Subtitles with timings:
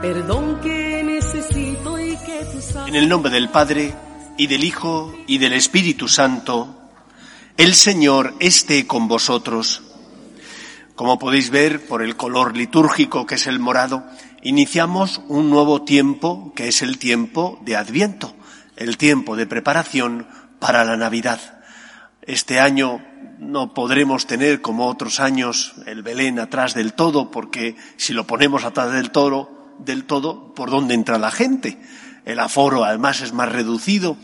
[0.00, 1.98] Perdón que necesito.
[1.98, 3.94] En el nombre del Padre,
[4.38, 6.74] y del Hijo, y del Espíritu Santo,
[7.58, 9.82] el Señor esté con vosotros.
[10.94, 14.02] Como podéis ver por el color litúrgico que es el morado,
[14.42, 18.34] iniciamos un nuevo tiempo que es el tiempo de Adviento,
[18.76, 20.26] el tiempo de preparación
[20.58, 21.62] para la Navidad.
[22.22, 23.04] Este año
[23.38, 28.64] no podremos tener como otros años el Belén atrás del todo, porque si lo ponemos
[28.64, 31.78] atrás del toro, del todo, ¿por dónde entra la gente?
[32.24, 34.16] El aforo además es más reducido.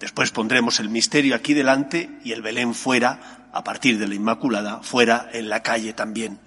[0.00, 4.82] Después pondremos el misterio aquí delante y el Belén fuera, a partir de la Inmaculada,
[4.82, 6.40] fuera en la calle también.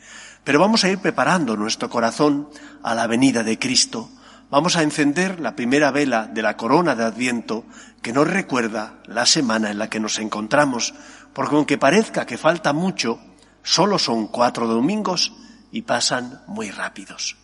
[0.44, 2.50] Pero vamos a ir preparando nuestro corazón
[2.84, 4.09] a la venida de Cristo.
[4.50, 7.66] Vamos a encender la primera vela de la corona de Adviento
[8.02, 10.94] que nos recuerda la semana en la que nos encontramos,
[11.36, 13.19] porque aunque parezca que falta mucho,
[13.61, 15.33] solo son cuatro domingos
[15.69, 17.36] y pasan muy rápidos.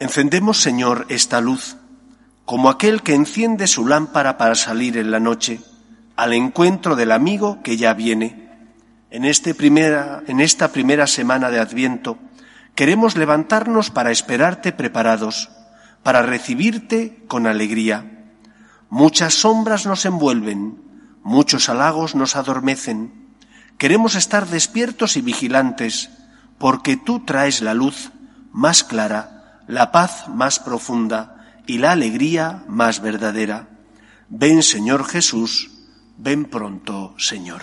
[0.00, 1.76] Encendemos, Señor, esta luz,
[2.44, 5.60] como aquel que enciende su lámpara para salir en la noche,
[6.16, 8.50] al encuentro del amigo que ya viene.
[9.10, 12.18] En, este primera, en esta primera semana de Adviento,
[12.74, 15.50] queremos levantarnos para esperarte preparados,
[16.02, 18.32] para recibirte con alegría.
[18.90, 20.82] Muchas sombras nos envuelven,
[21.24, 23.34] muchos halagos nos adormecen.
[23.78, 26.10] Queremos estar despiertos y vigilantes,
[26.58, 28.12] porque tú traes la luz
[28.52, 33.68] más clara, la paz más profunda y la alegría más verdadera.
[34.28, 35.70] Ven, Señor Jesús,
[36.16, 37.62] ven pronto, Señor.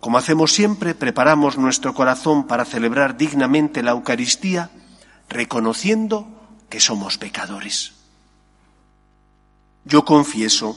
[0.00, 4.70] Como hacemos siempre, preparamos nuestro corazón para celebrar dignamente la Eucaristía,
[5.28, 6.28] reconociendo
[6.68, 7.92] que somos pecadores.
[9.84, 10.76] Yo confieso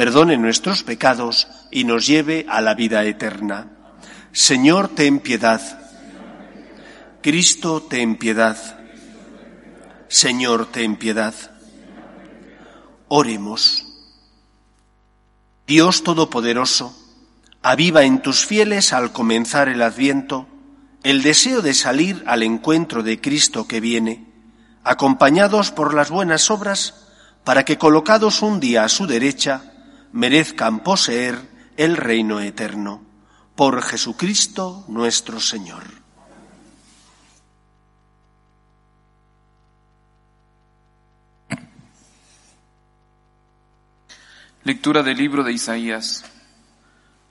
[0.00, 3.68] perdone nuestros pecados y nos lleve a la vida eterna.
[4.32, 5.60] Señor, ten piedad.
[7.20, 8.56] Cristo, ten piedad.
[10.08, 11.34] Señor, ten piedad.
[13.08, 13.84] Oremos.
[15.66, 16.96] Dios Todopoderoso,
[17.60, 20.46] aviva en tus fieles al comenzar el adviento
[21.02, 24.32] el deseo de salir al encuentro de Cristo que viene,
[24.82, 27.06] acompañados por las buenas obras,
[27.44, 29.69] para que colocados un día a su derecha,
[30.12, 31.38] merezcan poseer
[31.76, 33.02] el reino eterno.
[33.54, 35.84] Por Jesucristo nuestro Señor.
[44.64, 46.24] Lectura del libro de Isaías.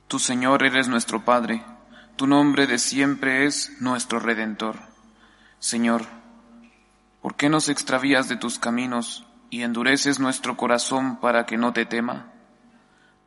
[0.08, 1.64] Tu Señor eres nuestro Padre,
[2.16, 4.78] tu nombre de siempre es nuestro Redentor.
[5.60, 6.06] Señor,
[7.22, 11.86] ¿por qué nos extravías de tus caminos y endureces nuestro corazón para que no te
[11.86, 12.34] tema?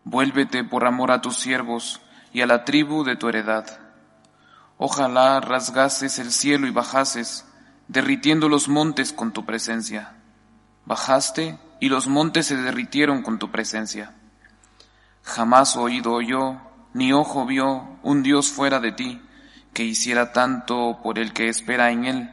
[0.04, 2.00] Vuélvete por amor a tus siervos
[2.32, 3.66] y a la tribu de tu heredad.
[4.78, 7.46] Ojalá rasgases el cielo y bajases,
[7.86, 10.14] derritiendo los montes con tu presencia.
[10.86, 14.14] Bajaste y los montes se derritieron con tu presencia.
[15.22, 16.60] Jamás oído oyó,
[16.94, 19.22] ni ojo vio un Dios fuera de ti,
[19.72, 22.30] que hiciera tanto por el que espera en él.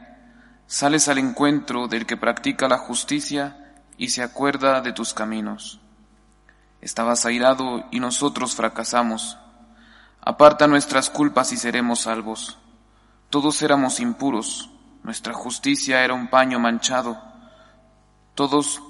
[0.66, 5.80] Sales al encuentro del que practica la justicia y se acuerda de tus caminos.
[6.80, 9.38] Estabas airado y nosotros fracasamos.
[10.20, 12.58] Aparta nuestras culpas y seremos salvos.
[13.30, 14.70] Todos éramos impuros,
[15.02, 17.20] nuestra justicia era un paño manchado.
[18.34, 18.82] Todos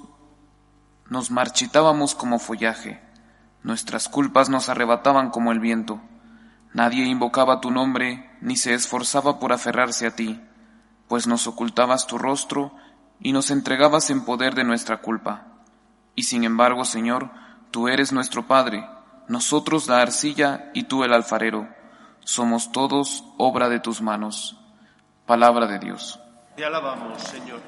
[1.09, 3.01] nos marchitábamos como follaje,
[3.63, 6.01] nuestras culpas nos arrebataban como el viento.
[6.73, 10.41] Nadie invocaba tu nombre ni se esforzaba por aferrarse a ti,
[11.07, 12.73] pues nos ocultabas tu rostro
[13.19, 15.47] y nos entregabas en poder de nuestra culpa.
[16.15, 17.31] Y sin embargo, Señor,
[17.71, 18.87] tú eres nuestro Padre,
[19.27, 21.67] nosotros la arcilla y tú el alfarero.
[22.23, 24.57] somos todos obra de tus manos.
[25.25, 26.19] Palabra de Dios.
[26.55, 27.61] Te alabamos, Señor.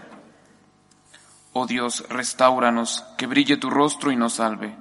[1.53, 4.75] Oh Dios, restauranos, que brille tu rostro y nos salve.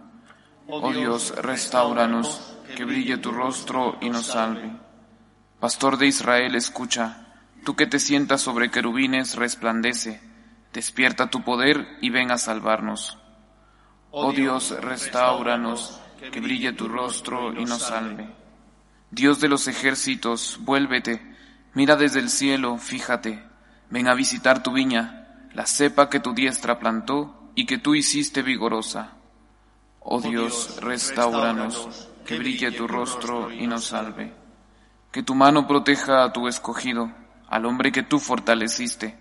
[0.69, 4.73] Oh Dios, restauranos, que brille tu rostro y nos salve.
[5.61, 7.27] Pastor de Israel, escucha,
[7.65, 10.21] tú que te sientas sobre querubines, resplandece,
[10.73, 13.22] despierta tu poder y ven a salvarnos.
[14.14, 15.99] Oh Dios, restauranos,
[16.31, 18.29] que brille tu rostro y nos salve.
[19.11, 21.35] Dios de los ejércitos, vuélvete,
[21.73, 23.43] mira desde el cielo, fíjate,
[23.88, 28.43] ven a visitar tu viña, la cepa que tu diestra plantó y que tú hiciste
[28.43, 29.14] vigorosa.
[30.00, 34.35] Oh Dios, restauranos, que brille tu rostro y nos salve.
[35.11, 37.11] Que tu mano proteja a tu escogido,
[37.49, 39.19] al hombre que tú fortaleciste.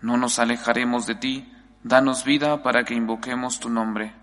[0.00, 1.52] No nos alejaremos de ti,
[1.84, 4.20] danos vida para que invoquemos tu nombre.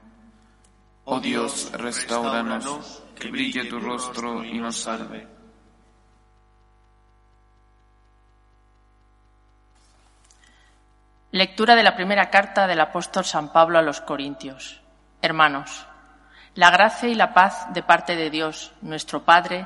[1.12, 5.28] Oh Dios, restauranos que brille tu rostro y nos salve.
[11.32, 14.82] Lectura de la primera carta del apóstol San Pablo a los Corintios.
[15.24, 15.88] Hermanos,
[16.54, 19.66] la gracia y la paz de parte de Dios, nuestro Padre,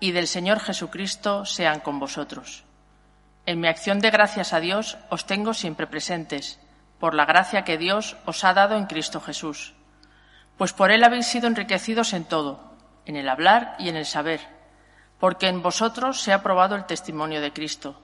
[0.00, 2.64] y del Señor Jesucristo sean con vosotros.
[3.46, 6.58] En mi acción de gracias a Dios os tengo siempre presentes,
[6.98, 9.74] por la gracia que Dios os ha dado en Cristo Jesús.
[10.60, 12.60] Pues por Él habéis sido enriquecidos en todo
[13.06, 14.42] en el hablar y en el saber,
[15.18, 17.98] porque en vosotros se ha probado el testimonio de Cristo.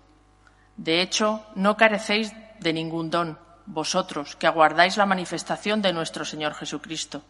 [0.79, 6.55] De hecho, no carecéis de ningún don, vosotros, que aguardáis la manifestación de nuestro Señor
[6.55, 7.21] Jesucristo.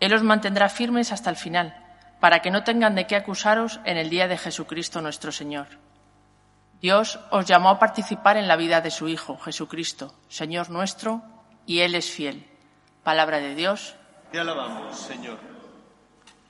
[0.00, 1.76] Él os mantendrá firmes hasta el final,
[2.18, 5.66] para que no tengan de qué acusaros en el día de Jesucristo nuestro Señor.
[6.80, 11.20] Dios os llamó a participar en la vida de su Hijo, Jesucristo, Señor nuestro,
[11.66, 12.48] y Él es fiel.
[13.04, 13.99] Palabra de Dios.
[14.30, 15.38] Te alabamos, Señor.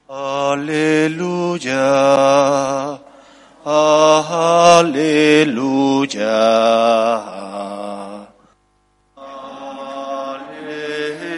[0.07, 1.81] Aleluya,
[3.65, 5.01] aleluya,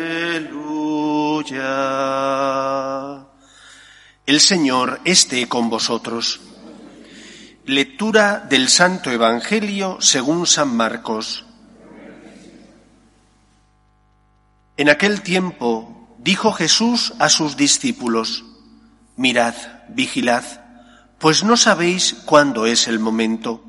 [0.09, 0.73] aleluya.
[4.27, 6.41] El Señor esté con vosotros.
[7.67, 11.45] Lectura del Santo Evangelio según San Marcos.
[14.77, 18.45] En aquel tiempo dijo Jesús a sus discípulos,
[19.17, 19.55] Mirad,
[19.89, 20.45] vigilad,
[21.19, 23.65] pues no sabéis cuándo es el momento.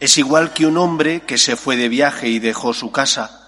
[0.00, 3.40] Es igual que un hombre que se fue de viaje y dejó su casa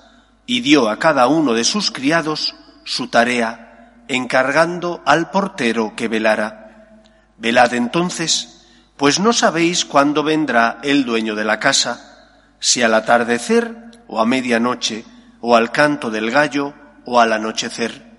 [0.46, 2.54] y dio a cada uno de sus criados
[2.84, 7.02] su tarea, encargando al portero que velara.
[7.38, 8.66] Velad entonces,
[8.96, 14.24] pues no sabéis cuándo vendrá el dueño de la casa, si al atardecer o a
[14.24, 15.04] medianoche,
[15.40, 16.74] o al canto del gallo
[17.04, 18.15] o al anochecer.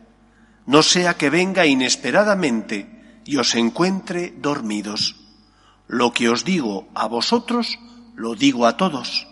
[0.68, 5.16] No sea que venga inesperadamente y os encuentre dormidos.
[5.88, 7.80] Lo que os digo a vosotros,
[8.16, 9.28] lo digo a todos.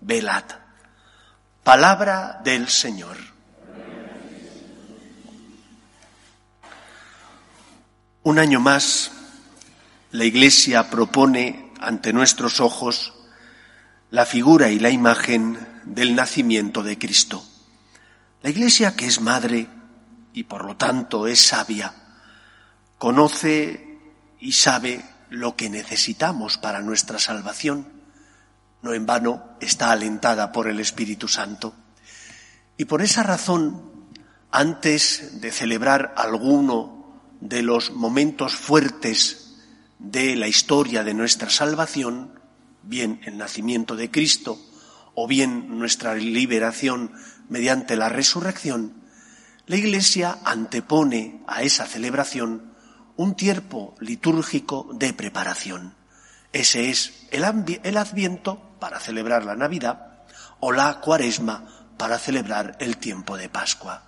[0.00, 0.44] Velad.
[1.64, 3.16] Palabra del Señor.
[8.22, 9.10] Un año más,
[10.12, 13.12] la Iglesia propone ante nuestros ojos
[14.10, 17.44] la figura y la imagen del nacimiento de Cristo.
[18.42, 19.68] La Iglesia que es madre
[20.36, 21.94] y por lo tanto es sabia,
[22.98, 23.98] conoce
[24.38, 27.88] y sabe lo que necesitamos para nuestra salvación.
[28.82, 31.72] No en vano está alentada por el Espíritu Santo.
[32.76, 34.10] Y por esa razón,
[34.50, 39.54] antes de celebrar alguno de los momentos fuertes
[39.98, 42.38] de la historia de nuestra salvación,
[42.82, 44.60] bien el nacimiento de Cristo
[45.14, 47.12] o bien nuestra liberación
[47.48, 49.05] mediante la resurrección,
[49.66, 52.72] la Iglesia antepone a esa celebración
[53.16, 55.94] un tiempo litúrgico de preparación.
[56.52, 60.22] Ese es el, adviento para celebrar la Navidad
[60.60, 61.64] o la cuaresma
[61.98, 64.04] para celebrar el tiempo de Pascua.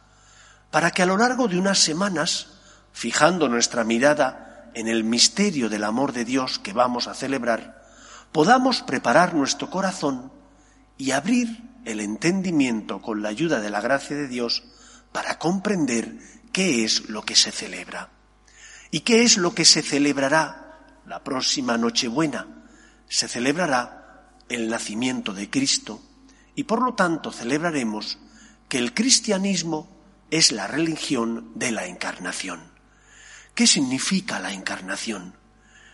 [0.70, 2.48] Para que a lo largo de unas semanas,
[2.92, 7.82] fijando nuestra mirada en el misterio del amor de Dios que vamos a celebrar,
[8.30, 10.30] podamos preparar nuestro corazón
[10.96, 14.62] y abrir el entendimiento con la ayuda de la gracia de Dios
[15.12, 16.18] para comprender
[16.52, 18.10] qué es lo que se celebra.
[18.90, 22.46] ¿Y qué es lo que se celebrará la próxima Nochebuena?
[23.08, 26.02] Se celebrará el nacimiento de Cristo
[26.54, 28.18] y por lo tanto celebraremos
[28.68, 29.88] que el cristianismo
[30.30, 32.60] es la religión de la encarnación.
[33.54, 35.34] ¿Qué significa la encarnación?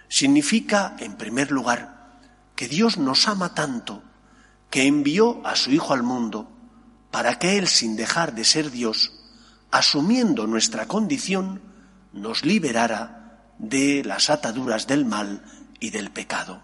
[0.09, 2.21] Significa, en primer lugar,
[2.57, 4.03] que Dios nos ama tanto
[4.71, 6.54] que envió a su Hijo al mundo
[7.15, 9.13] para que Él, sin dejar de ser Dios,
[9.71, 11.63] asumiendo nuestra condición,
[12.13, 15.45] nos liberara de las ataduras del mal
[15.79, 16.61] y del pecado.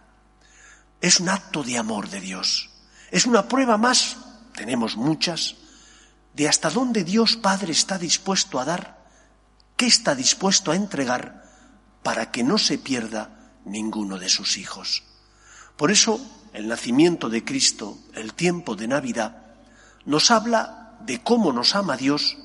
[1.00, 2.68] Es un acto de amor de Dios.
[3.12, 4.16] Es una prueba más,
[4.52, 5.54] tenemos muchas,
[6.34, 9.06] de hasta dónde Dios Padre está dispuesto a dar,
[9.76, 11.44] qué está dispuesto a entregar
[12.02, 15.04] para que no se pierda ninguno de sus hijos.
[15.76, 16.20] Por eso
[16.52, 19.49] el nacimiento de Cristo, el tiempo de Navidad,
[20.04, 22.38] nos habla de cómo nos ama Dios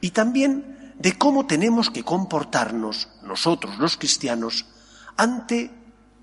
[0.00, 4.66] y también de cómo tenemos que comportarnos nosotros los cristianos
[5.16, 5.70] ante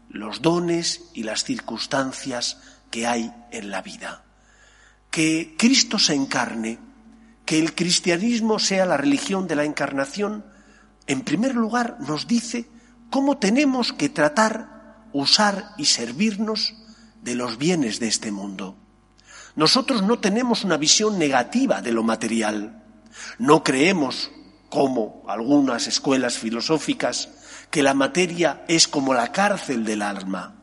[0.09, 2.57] los dones y las circunstancias
[2.89, 4.23] que hay en la vida.
[5.09, 6.79] Que Cristo se encarne,
[7.45, 10.45] que el cristianismo sea la religión de la encarnación,
[11.07, 12.69] en primer lugar nos dice
[13.09, 16.75] cómo tenemos que tratar, usar y servirnos
[17.21, 18.77] de los bienes de este mundo.
[19.55, 22.84] Nosotros no tenemos una visión negativa de lo material.
[23.38, 24.31] No creemos,
[24.70, 27.29] como algunas escuelas filosóficas,
[27.70, 30.55] que la materia es como la cárcel del alma.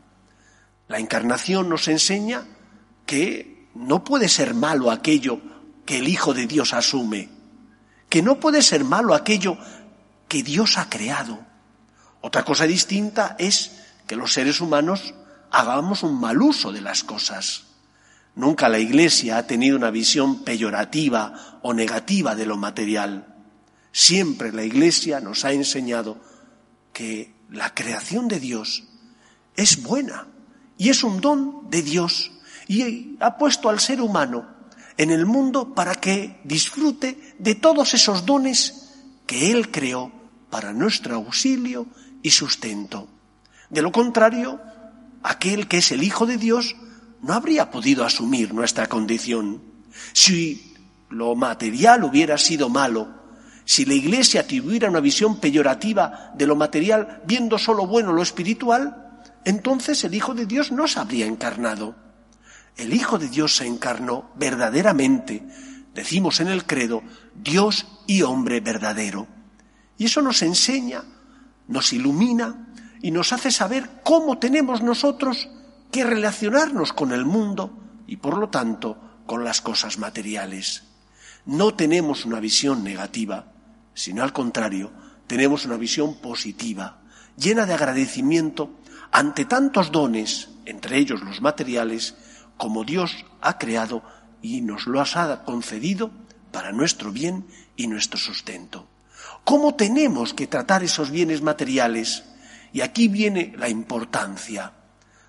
[0.89, 2.47] La encarnación nos enseña
[3.05, 5.41] que no puede ser malo aquello
[5.85, 7.29] que el Hijo de Dios asume,
[8.09, 9.57] que no puede ser malo aquello
[10.29, 11.39] que Dios ha creado.
[12.21, 13.73] Otra cosa distinta es
[14.07, 15.15] que los seres humanos
[15.51, 17.68] hagamos un mal uso de las cosas.
[18.39, 23.35] Nunca la Iglesia ha tenido una visión peyorativa o negativa de lo material.
[23.91, 26.19] Siempre la Iglesia nos ha enseñado
[26.93, 28.85] que la creación de Dios
[29.57, 30.29] es buena
[30.77, 32.31] y es un don de Dios
[32.69, 34.47] y ha puesto al ser humano
[34.97, 38.93] en el mundo para que disfrute de todos esos dones
[39.27, 40.13] que Él creó
[40.49, 41.89] para nuestro auxilio
[42.23, 43.09] y sustento.
[43.69, 44.61] De lo contrario,
[45.25, 46.77] aquel que es el Hijo de Dios
[47.23, 49.63] no habría podido asumir nuestra condición.
[50.13, 50.75] Si
[51.11, 53.09] lo material hubiera sido malo,
[53.65, 59.21] si la Iglesia tuviera una visión peyorativa de lo material, viendo solo bueno lo espiritual,
[59.45, 61.95] entonces el Hijo de Dios no se habría encarnado.
[62.77, 65.47] El Hijo de Dios se encarnó verdaderamente,
[65.95, 67.03] decimos en el credo,
[67.35, 69.27] Dios y hombre verdadero.
[69.99, 71.03] Y eso nos enseña,
[71.67, 72.69] nos ilumina
[73.03, 75.49] y nos hace saber cómo tenemos nosotros
[75.91, 80.85] que relacionarnos con el mundo y por lo tanto con las cosas materiales.
[81.45, 83.53] No tenemos una visión negativa,
[83.95, 84.91] sino al contrario,
[85.27, 87.01] tenemos una visión positiva,
[87.37, 88.71] llena de agradecimiento
[89.11, 92.15] ante tantos dones, entre ellos los materiales,
[92.57, 94.03] como Dios ha creado
[94.43, 96.11] y nos los ha concedido
[96.53, 98.89] para nuestro bien y nuestro sustento.
[99.45, 102.25] ¿Cómo tenemos que tratar esos bienes materiales?
[102.73, 104.73] Y aquí viene la importancia.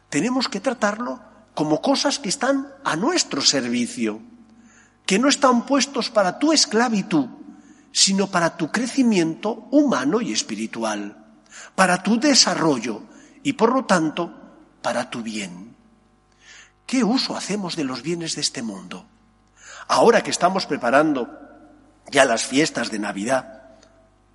[0.09, 1.21] Tenemos que tratarlo
[1.53, 4.21] como cosas que están a nuestro servicio,
[5.05, 7.27] que no están puestos para tu esclavitud,
[7.91, 11.17] sino para tu crecimiento humano y espiritual,
[11.75, 13.03] para tu desarrollo
[13.43, 14.33] y por lo tanto
[14.81, 15.75] para tu bien.
[16.85, 19.05] ¿Qué uso hacemos de los bienes de este mundo?
[19.87, 21.29] Ahora que estamos preparando
[22.11, 23.58] ya las fiestas de Navidad,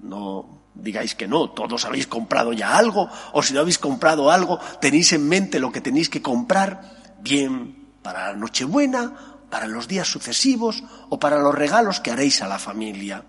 [0.04, 4.58] no digáis que no, todos habéis comprado ya algo, o si no habéis comprado algo,
[4.80, 9.12] tenéis en mente lo que tenéis que comprar, bien para la Nochebuena,
[9.50, 13.24] para los días sucesivos o para los regalos que haréis a la familia.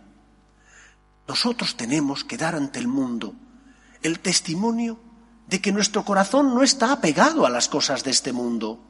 [1.28, 3.34] Nosotros tenemos que dar ante el mundo
[4.02, 5.00] el testimonio
[5.48, 8.84] de que nuestro corazón no está apegado a las cosas de este mundo,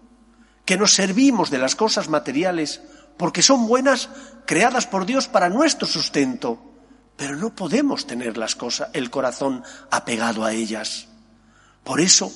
[0.64, 2.82] que nos servimos de las cosas materiales
[3.18, 4.10] porque son buenas,
[4.46, 6.75] creadas por Dios para nuestro sustento,
[7.18, 11.08] pero no podemos tener las cosas, el corazón apegado a ellas.
[11.84, 12.32] Por eso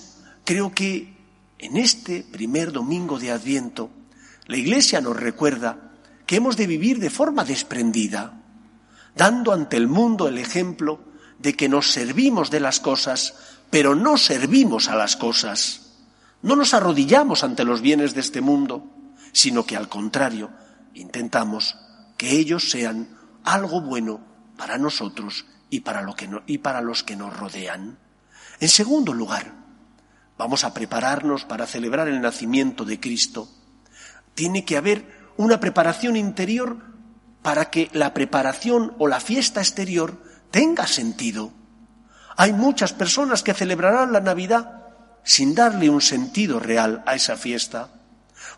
[0.45, 1.17] creo que
[1.57, 3.89] en este primer domingo de Adviento
[4.47, 5.91] la Iglesia nos recuerda
[6.25, 8.41] que hemos de vivir de forma desprendida,
[9.15, 11.01] dando ante el mundo el ejemplo
[11.39, 13.35] de que nos servimos de las cosas,
[13.69, 15.97] pero no servimos a las cosas.
[16.41, 18.85] No nos arrodillamos ante los bienes de este mundo,
[19.31, 20.49] sino que al contrario,
[20.93, 21.75] intentamos
[22.17, 23.09] que ellos sean
[23.43, 24.28] algo bueno
[24.59, 26.01] para nosotros y para,
[26.81, 27.97] los que nos rodean.
[28.59, 29.53] En segundo lugar,
[30.37, 33.47] vamos a prepararnos para celebrar el nacimiento de Cristo.
[34.35, 36.75] Tiene que haber una preparación interior
[37.41, 41.53] para que la preparación o la fiesta exterior tenga sentido.
[42.35, 44.83] Hay muchas personas que celebrarán la Navidad
[45.23, 47.91] sin darle un sentido real a esa fiesta,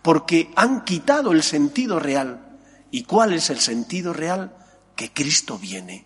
[0.02, 2.58] porque han quitado el sentido real.
[2.90, 4.56] ¿Y cuál es el sentido real?
[5.02, 6.06] Que Cristo viene,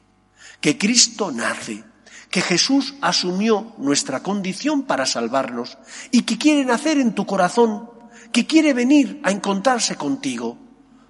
[0.61, 1.83] que Cristo nace,
[2.29, 5.77] que Jesús asumió nuestra condición para salvarnos
[6.11, 7.89] y que quiere nacer en tu corazón,
[8.31, 10.57] que quiere venir a encontrarse contigo.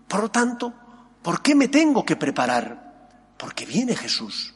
[0.07, 0.73] Por lo tanto,
[1.21, 3.21] ¿por qué me tengo que preparar?
[3.37, 4.55] Porque viene Jesús.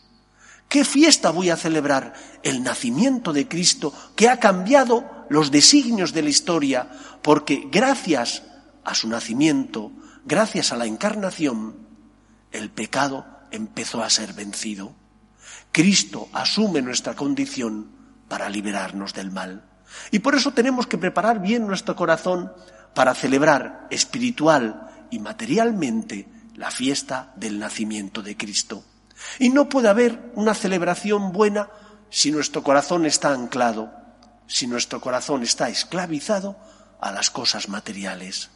[0.68, 2.16] ¿Qué fiesta voy a celebrar?
[2.42, 6.90] El nacimiento de Cristo que ha cambiado los designios de la historia,
[7.22, 8.42] porque gracias
[8.84, 9.92] a su nacimiento,
[10.26, 11.89] gracias a la encarnación,
[12.52, 14.96] el pecado empezó a ser vencido.
[15.72, 17.92] Cristo asume nuestra condición
[18.28, 19.66] para liberarnos del mal.
[20.12, 22.52] Y por eso tenemos que preparar bien nuestro corazón
[22.94, 28.84] para celebrar espiritual y materialmente la fiesta del nacimiento de Cristo.
[29.40, 31.70] Y no puede haber una celebración buena
[32.10, 33.92] si nuestro corazón está anclado,
[34.48, 36.58] si nuestro corazón está esclavizado
[37.00, 38.50] a las cosas materiales.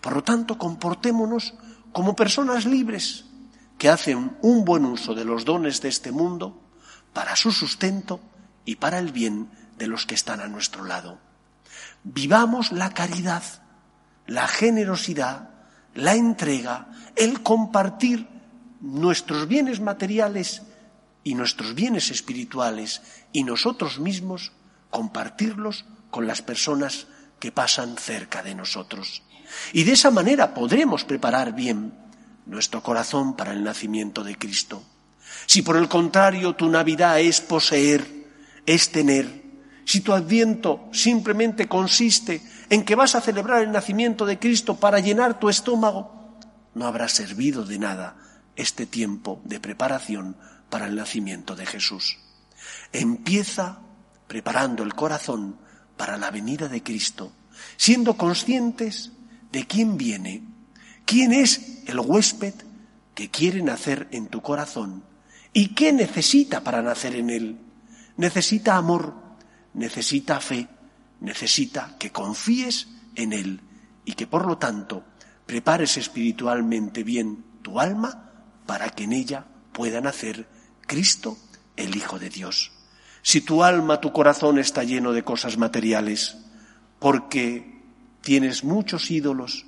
[0.00, 1.54] Por lo tanto, comportémonos
[1.94, 3.24] como personas libres
[3.78, 6.60] que hacen un buen uso de los dones de este mundo
[7.12, 8.20] para su sustento
[8.64, 9.48] y para el bien
[9.78, 11.20] de los que están a nuestro lado.
[12.02, 13.44] Vivamos la caridad,
[14.26, 15.50] la generosidad,
[15.94, 18.28] la entrega, el compartir
[18.80, 20.62] nuestros bienes materiales
[21.22, 24.50] y nuestros bienes espirituales y nosotros mismos
[24.90, 27.06] compartirlos con las personas
[27.38, 29.22] que pasan cerca de nosotros.
[29.72, 31.94] Y de esa manera podremos preparar bien
[32.46, 34.82] nuestro corazón para el nacimiento de Cristo.
[35.46, 38.06] Si por el contrario tu Navidad es poseer,
[38.66, 39.44] es tener,
[39.84, 45.00] si tu adviento simplemente consiste en que vas a celebrar el nacimiento de Cristo para
[45.00, 46.38] llenar tu estómago,
[46.74, 48.16] no habrá servido de nada
[48.56, 50.36] este tiempo de preparación
[50.70, 52.18] para el nacimiento de Jesús.
[52.92, 53.80] Empieza
[54.26, 55.58] preparando el corazón
[55.96, 57.32] para la venida de Cristo,
[57.76, 59.12] siendo conscientes
[59.54, 60.42] de quién viene,
[61.06, 62.54] quién es el huésped
[63.14, 65.04] que quiere nacer en tu corazón
[65.52, 67.58] y qué necesita para nacer en él.
[68.16, 69.14] Necesita amor,
[69.72, 70.66] necesita fe,
[71.20, 73.60] necesita que confíes en él
[74.04, 75.04] y que por lo tanto
[75.46, 78.32] prepares espiritualmente bien tu alma
[78.66, 80.48] para que en ella pueda nacer
[80.80, 81.38] Cristo,
[81.76, 82.72] el Hijo de Dios.
[83.22, 86.38] Si tu alma, tu corazón está lleno de cosas materiales,
[86.98, 87.73] porque
[88.24, 89.66] tienes muchos ídolos,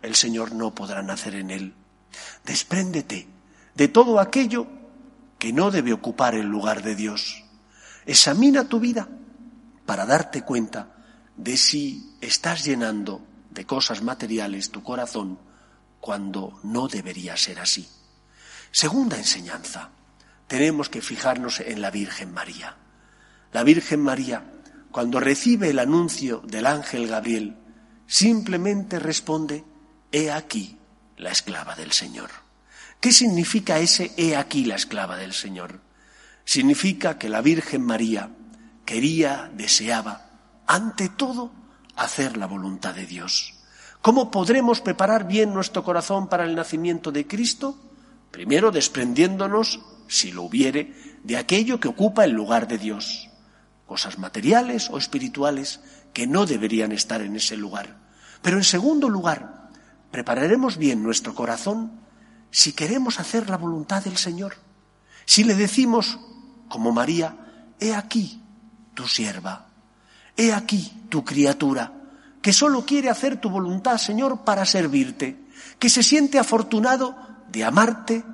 [0.00, 1.74] el Señor no podrá nacer en él.
[2.44, 3.26] Despréndete
[3.74, 4.66] de todo aquello
[5.38, 7.44] que no debe ocupar el lugar de Dios.
[8.06, 9.08] Examina tu vida
[9.84, 10.94] para darte cuenta
[11.36, 15.38] de si estás llenando de cosas materiales tu corazón
[16.00, 17.88] cuando no debería ser así.
[18.70, 19.90] Segunda enseñanza,
[20.46, 22.76] tenemos que fijarnos en la Virgen María.
[23.52, 24.44] La Virgen María,
[24.92, 27.56] cuando recibe el anuncio del ángel Gabriel,
[28.06, 29.64] simplemente responde,
[30.12, 30.78] He aquí
[31.16, 32.30] la esclava del Señor.
[33.00, 35.80] ¿Qué significa ese He aquí la esclava del Señor?
[36.44, 38.30] Significa que la Virgen María
[38.84, 40.30] quería, deseaba,
[40.66, 41.52] ante todo,
[41.96, 43.54] hacer la voluntad de Dios.
[44.00, 47.76] ¿Cómo podremos preparar bien nuestro corazón para el nacimiento de Cristo?
[48.30, 53.25] Primero desprendiéndonos, si lo hubiere, de aquello que ocupa el lugar de Dios,
[53.86, 55.80] cosas materiales o espirituales
[56.12, 57.96] que no deberían estar en ese lugar.
[58.42, 59.70] Pero en segundo lugar,
[60.10, 62.00] prepararemos bien nuestro corazón
[62.50, 64.56] si queremos hacer la voluntad del Señor.
[65.24, 66.18] Si le decimos,
[66.68, 67.36] como María,
[67.80, 68.42] he aquí
[68.94, 69.68] tu sierva,
[70.36, 71.92] he aquí tu criatura,
[72.42, 75.46] que solo quiere hacer tu voluntad, Señor, para servirte,
[75.78, 77.16] que se siente afortunado
[77.50, 78.24] de amarte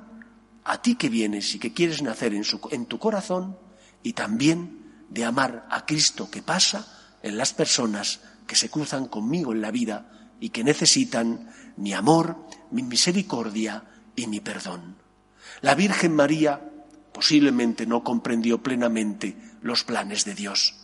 [0.63, 3.57] a ti que vienes y que quieres nacer en, en tu corazón
[4.01, 4.82] y también
[5.13, 6.85] de amar a Cristo que pasa
[7.21, 12.37] en las personas que se cruzan conmigo en la vida y que necesitan mi amor,
[12.71, 13.83] mi misericordia
[14.15, 14.97] y mi perdón.
[15.61, 16.61] La Virgen María
[17.13, 20.75] posiblemente no comprendió plenamente los planes de Dios,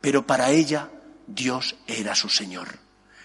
[0.00, 0.90] pero para ella
[1.26, 2.78] Dios era su Señor.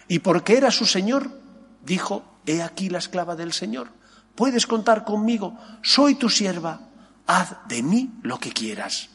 [0.08, 1.40] Y porque era su Señor,
[1.86, 4.02] dijo, he aquí la esclava del Señor
[4.36, 6.90] puedes contar conmigo, soy tu sierva,
[7.28, 9.10] haz de mí lo que quieras.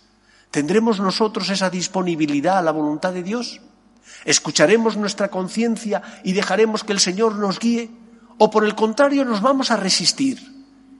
[0.56, 3.60] ¿Tendremos nosotros esa disponibilidad a la voluntad de Dios?
[4.24, 7.90] ¿Escucharemos nuestra conciencia y dejaremos que el Señor nos guíe?
[8.38, 10.40] ¿O por el contrario nos vamos a resistir?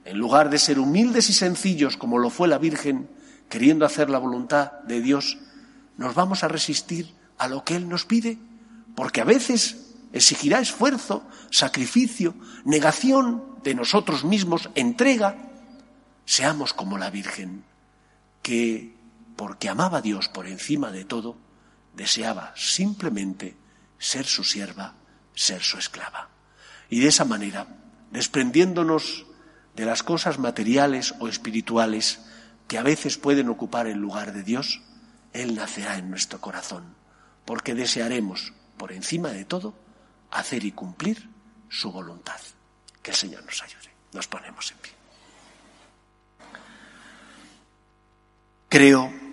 [0.05, 3.09] En lugar de ser humildes y sencillos como lo fue la Virgen,
[3.49, 5.39] queriendo hacer la voluntad de Dios,
[5.97, 8.37] nos vamos a resistir a lo que Él nos pide,
[8.95, 15.35] porque a veces exigirá esfuerzo, sacrificio, negación de nosotros mismos, entrega,
[16.25, 17.63] seamos como la Virgen,
[18.43, 18.96] que,
[19.37, 21.37] porque amaba a Dios por encima de todo,
[21.93, 23.55] deseaba simplemente
[23.99, 24.95] ser su sierva,
[25.33, 26.29] ser su esclava.
[26.89, 27.67] Y de esa manera,
[28.11, 29.25] desprendiéndonos
[29.75, 32.19] de las cosas materiales o espirituales
[32.67, 34.81] que a veces pueden ocupar el lugar de Dios,
[35.33, 36.95] Él nacerá en nuestro corazón,
[37.45, 39.75] porque desearemos, por encima de todo,
[40.31, 41.29] hacer y cumplir
[41.69, 42.39] su voluntad.
[43.03, 43.91] Que el Señor nos ayude.
[44.13, 44.91] Nos ponemos en pie.
[48.69, 49.26] Creo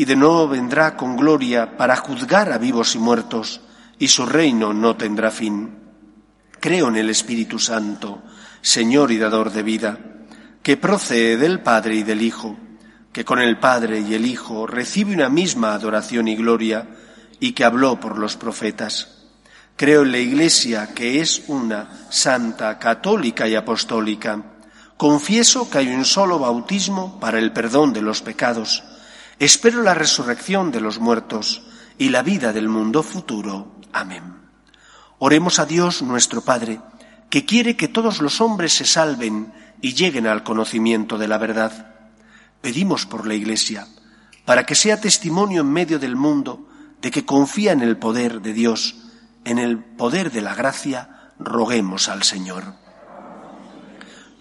[0.00, 3.60] y de nuevo vendrá con gloria para juzgar a vivos y muertos,
[3.98, 5.76] y su reino no tendrá fin.
[6.58, 8.22] Creo en el Espíritu Santo,
[8.62, 9.98] Señor y dador de vida,
[10.62, 12.56] que procede del Padre y del Hijo,
[13.12, 16.88] que con el Padre y el Hijo recibe una misma adoración y gloria
[17.38, 19.26] y que habló por los profetas.
[19.76, 24.42] Creo en la Iglesia, que es una santa, católica y apostólica.
[24.96, 28.82] Confieso que hay un solo bautismo para el perdón de los pecados.
[29.40, 31.62] Espero la resurrección de los muertos
[31.96, 33.74] y la vida del mundo futuro.
[33.90, 34.34] Amén.
[35.18, 36.78] Oremos a Dios nuestro Padre,
[37.30, 39.50] que quiere que todos los hombres se salven
[39.80, 41.94] y lleguen al conocimiento de la verdad.
[42.60, 43.88] Pedimos por la Iglesia,
[44.44, 46.68] para que sea testimonio en medio del mundo
[47.00, 48.96] de que confía en el poder de Dios,
[49.46, 52.74] en el poder de la gracia, roguemos al Señor.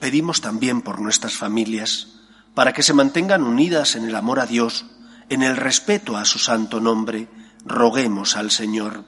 [0.01, 2.18] Pedimos también por nuestras familias,
[2.59, 4.85] para que se mantengan unidas en el amor a Dios,
[5.29, 7.29] en el respeto a su santo nombre,
[7.63, 9.05] roguemos al Señor.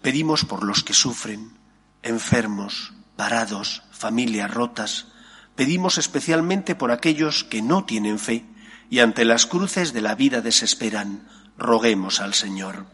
[0.00, 1.58] Pedimos por los que sufren,
[2.04, 5.06] enfermos, parados, familias rotas,
[5.56, 8.46] Pedimos especialmente por aquellos que no tienen fe
[8.88, 11.26] y ante las cruces de la vida desesperan.
[11.58, 12.86] Roguemos al Señor.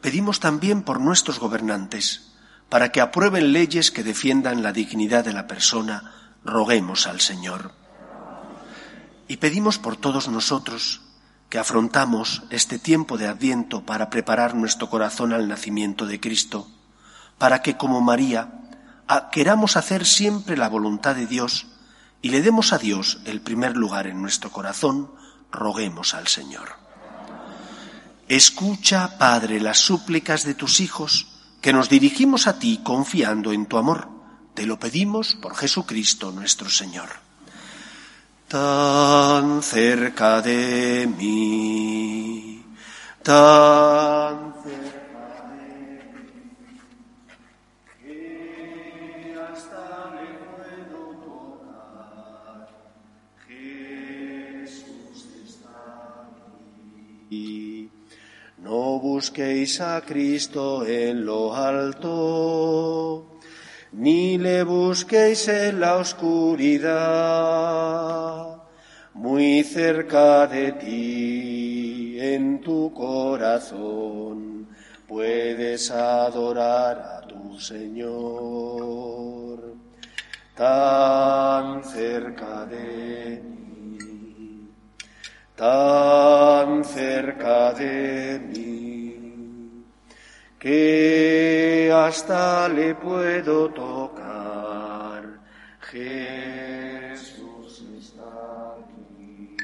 [0.00, 2.32] Pedimos también por nuestros gobernantes,
[2.68, 6.19] para que aprueben leyes que defiendan la dignidad de la persona.
[6.44, 7.72] Roguemos al Señor.
[9.28, 11.02] Y pedimos por todos nosotros
[11.48, 16.68] que afrontamos este tiempo de adviento para preparar nuestro corazón al nacimiento de Cristo,
[17.38, 18.52] para que como María
[19.32, 21.66] queramos hacer siempre la voluntad de Dios
[22.22, 25.10] y le demos a Dios el primer lugar en nuestro corazón,
[25.50, 26.68] roguemos al Señor.
[28.28, 31.26] Escucha, Padre, las súplicas de tus hijos,
[31.60, 34.19] que nos dirigimos a ti confiando en tu amor.
[34.60, 37.08] Te lo pedimos por Jesucristo nuestro Señor.
[38.46, 42.62] Tan cerca de mí,
[43.22, 45.00] tan cerca
[58.58, 63.39] No busquéis a Cristo en lo alto,
[63.92, 66.90] ni le busquéis en la oscuridad,
[69.14, 74.68] muy cerca de ti, en tu corazón,
[75.06, 78.80] puedes adorar a tu Señor,
[80.54, 83.50] tan cerca de ti
[85.60, 88.89] tan cerca de mí,
[90.60, 95.40] que hasta le puedo tocar.
[95.80, 99.56] Jesús está aquí.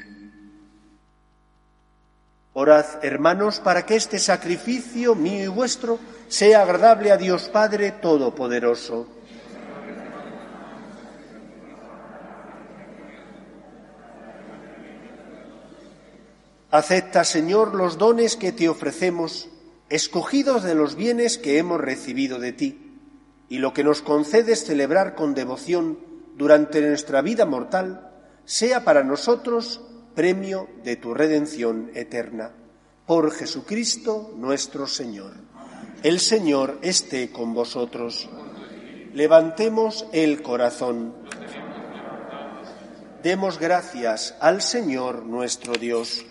[2.53, 9.07] Orad, hermanos, para que este sacrificio mío y vuestro sea agradable a Dios Padre Todopoderoso.
[16.71, 19.47] Acepta, Señor, los dones que te ofrecemos,
[19.89, 22.93] escogidos de los bienes que hemos recibido de ti,
[23.49, 25.99] y lo que nos concedes celebrar con devoción
[26.35, 28.11] durante nuestra vida mortal,
[28.45, 29.81] sea para nosotros
[30.15, 32.51] premio de tu redención eterna.
[33.05, 35.33] Por Jesucristo nuestro Señor.
[36.03, 38.29] El Señor esté con vosotros.
[39.13, 41.13] Levantemos el corazón.
[43.23, 46.25] Demos gracias al Señor nuestro Dios.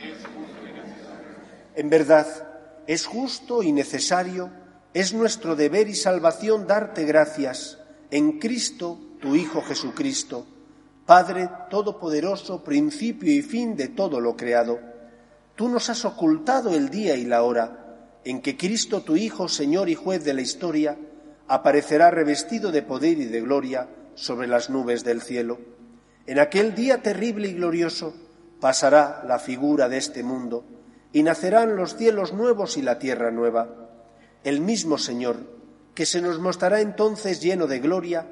[1.75, 2.46] En verdad,
[2.87, 4.51] es justo y necesario,
[4.95, 7.79] es nuestro deber y salvación darte gracias
[8.11, 10.47] en Cristo, tu Hijo Jesucristo,
[11.05, 14.79] Padre Todopoderoso, principio y fin de todo lo creado.
[15.55, 19.89] Tú nos has ocultado el día y la hora en que Cristo, tu Hijo, Señor
[19.89, 20.97] y Juez de la historia,
[21.49, 25.59] aparecerá revestido de poder y de gloria sobre las nubes del cielo.
[26.27, 28.15] En aquel día terrible y glorioso
[28.61, 30.65] pasará la figura de este mundo
[31.13, 33.69] y nacerán los cielos nuevos y la tierra nueva.
[34.45, 35.37] El mismo Señor,
[35.95, 38.27] que se nos mostrará entonces lleno de gloria,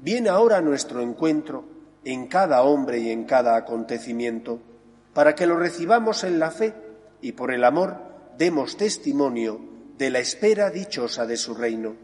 [0.00, 1.64] viene ahora a nuestro encuentro
[2.04, 4.60] en cada hombre y en cada acontecimiento
[5.14, 6.74] para que lo recibamos en la fe
[7.20, 7.96] y por el amor
[8.38, 9.60] demos testimonio
[9.98, 11.94] de la espera dichosa de su reino.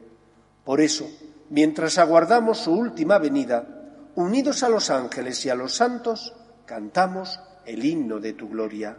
[0.65, 1.09] Por eso,
[1.49, 6.35] mientras aguardamos su última venida, unidos a los ángeles y a los santos,
[6.67, 8.99] cantamos el himno de tu gloria.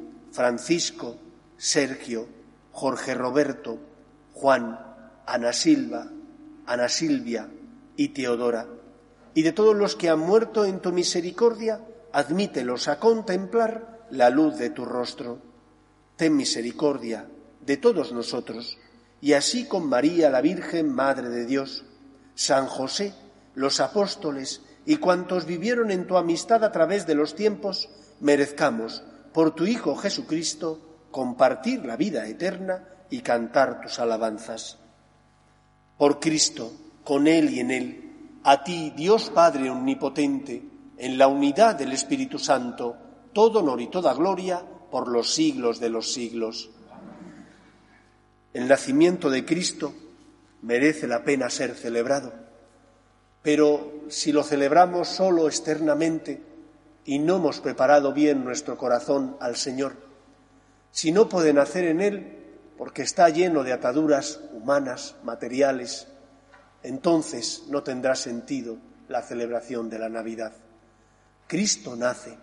[0.31, 1.17] Francisco,
[1.57, 2.27] Sergio,
[2.71, 3.77] Jorge Roberto,
[4.33, 4.79] Juan,
[5.25, 6.07] Ana Silva,
[6.65, 7.49] Ana Silvia
[7.97, 8.67] y Teodora,
[9.33, 11.81] y de todos los que han muerto en tu misericordia,
[12.13, 15.39] admítelos a contemplar la luz de tu rostro.
[16.15, 17.27] Ten misericordia
[17.65, 18.77] de todos nosotros,
[19.19, 21.85] y así con María la Virgen, Madre de Dios,
[22.35, 23.13] San José,
[23.53, 27.89] los apóstoles y cuantos vivieron en tu amistad a través de los tiempos,
[28.19, 30.79] merezcamos por tu Hijo Jesucristo,
[31.11, 34.77] compartir la vida eterna y cantar tus alabanzas.
[35.97, 36.71] Por Cristo,
[37.03, 38.11] con Él y en Él,
[38.43, 40.63] a ti, Dios Padre Omnipotente,
[40.97, 42.95] en la unidad del Espíritu Santo,
[43.33, 46.69] todo honor y toda gloria por los siglos de los siglos.
[48.53, 49.93] El nacimiento de Cristo
[50.61, 52.33] merece la pena ser celebrado,
[53.41, 56.41] pero si lo celebramos solo externamente,
[57.05, 59.95] y no hemos preparado bien nuestro corazón al Señor,
[60.91, 62.37] si no puede nacer en Él
[62.77, 66.07] porque está lleno de ataduras humanas, materiales,
[66.83, 70.53] entonces no tendrá sentido la celebración de la Navidad.
[71.47, 72.37] Cristo nace,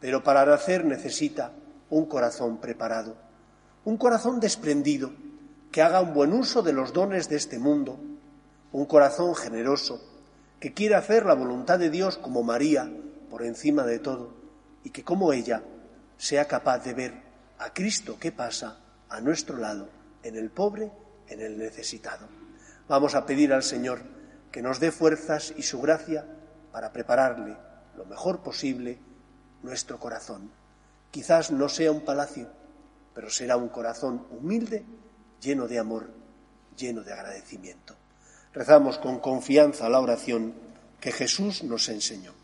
[0.00, 1.52] pero para nacer necesita
[1.90, 3.16] un corazón preparado,
[3.84, 5.12] un corazón desprendido,
[5.70, 7.98] que haga un buen uso de los dones de este mundo,
[8.70, 10.00] un corazón generoso,
[10.60, 12.90] que quiera hacer la voluntad de Dios como María,
[13.34, 14.32] por encima de todo
[14.84, 15.60] y que como ella
[16.16, 17.14] sea capaz de ver
[17.58, 19.88] a Cristo que pasa a nuestro lado,
[20.22, 20.92] en el pobre,
[21.26, 22.28] en el necesitado.
[22.86, 24.02] Vamos a pedir al Señor
[24.52, 26.24] que nos dé fuerzas y su gracia
[26.70, 27.56] para prepararle
[27.96, 29.00] lo mejor posible
[29.64, 30.52] nuestro corazón.
[31.10, 32.46] Quizás no sea un palacio,
[33.16, 34.84] pero será un corazón humilde,
[35.40, 36.08] lleno de amor,
[36.76, 37.96] lleno de agradecimiento.
[38.52, 40.54] Rezamos con confianza la oración
[41.00, 42.43] que Jesús nos enseñó.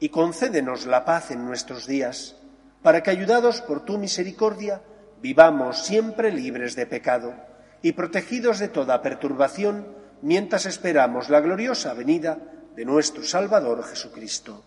[0.00, 2.36] y concédenos la paz en nuestros días,
[2.82, 4.82] para que, ayudados por tu misericordia,
[5.22, 7.34] vivamos siempre libres de pecado
[7.80, 9.86] y protegidos de toda perturbación,
[10.20, 12.38] mientras esperamos la gloriosa venida
[12.76, 14.62] de nuestro Salvador Jesucristo.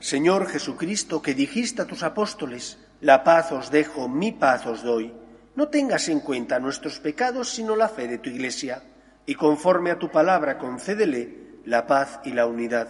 [0.00, 5.12] Señor Jesucristo, que dijiste a tus apóstoles, la paz os dejo, mi paz os doy,
[5.56, 8.82] no tengas en cuenta nuestros pecados, sino la fe de tu Iglesia,
[9.26, 12.88] y conforme a tu palabra concédele la paz y la unidad.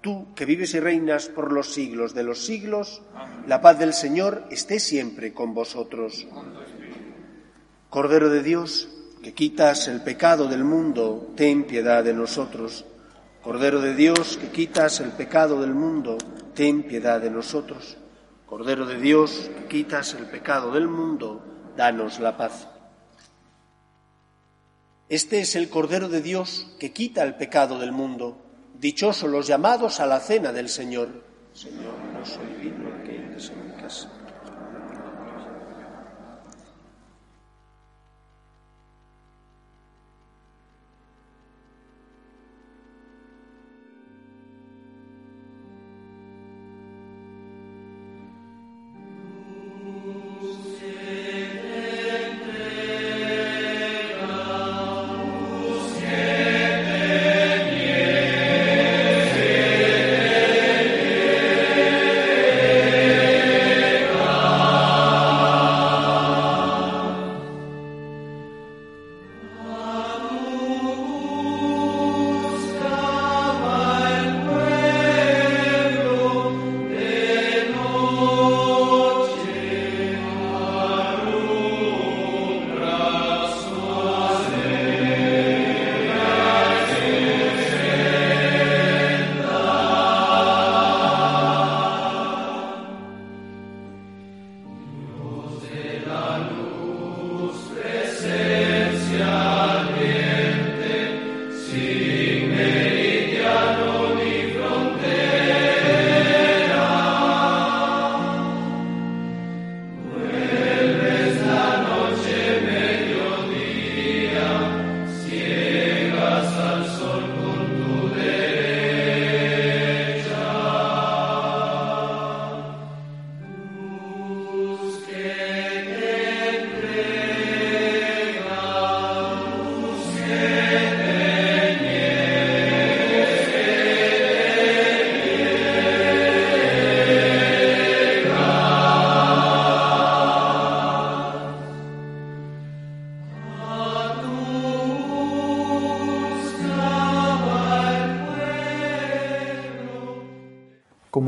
[0.00, 3.02] Tú, que vives y reinas por los siglos de los siglos,
[3.46, 6.26] la paz del Señor esté siempre con vosotros.
[7.88, 8.88] Cordero de Dios,
[9.22, 12.84] que quitas el pecado del mundo, ten piedad de nosotros.
[13.42, 16.18] Cordero de Dios, que quitas el pecado del mundo,
[16.54, 17.96] ten piedad de nosotros.
[18.46, 21.42] Cordero de Dios, que quitas el pecado del mundo,
[21.76, 22.68] danos la paz.
[25.08, 28.38] Este es el Cordero de Dios que quita el pecado del mundo.
[28.80, 31.22] Dichosos los llamados a la cena del Señor.
[31.52, 34.10] Señor, no soy digno que entres en casa.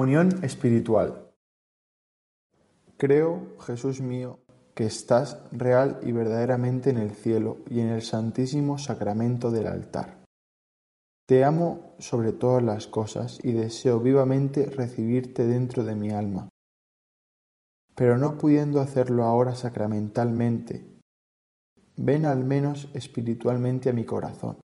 [0.08, 1.34] Comunión espiritual.
[2.96, 4.38] Creo, Jesús mío,
[4.74, 10.24] que estás real y verdaderamente en el cielo y en el santísimo sacramento del altar.
[11.26, 16.48] Te amo sobre todas las cosas y deseo vivamente recibirte dentro de mi alma.
[17.94, 20.86] Pero no pudiendo hacerlo ahora sacramentalmente,
[21.98, 24.56] ven al menos espiritualmente a mi corazón.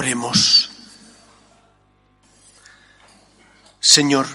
[0.00, 0.70] Oremos.
[3.80, 4.26] Señor,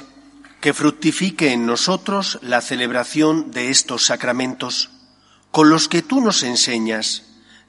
[0.61, 4.91] que fructifique en nosotros la celebración de estos sacramentos,
[5.49, 7.24] con los que tú nos enseñas,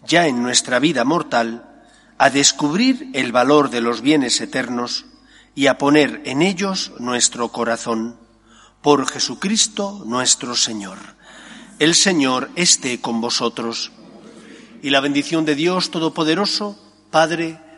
[0.07, 1.87] ya en nuestra vida mortal,
[2.19, 5.07] a descubrir el valor de los bienes eternos
[5.55, 8.21] y a poner en ellos nuestro corazón.
[8.83, 10.99] Por Jesucristo nuestro Señor.
[11.79, 13.91] El Señor esté con vosotros.
[14.83, 16.79] Y la bendición de Dios Todopoderoso,
[17.11, 17.59] Padre,